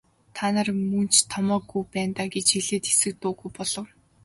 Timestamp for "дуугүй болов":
3.21-3.87